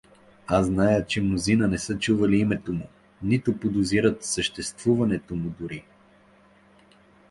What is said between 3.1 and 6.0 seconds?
нито подозират съществуването му дори.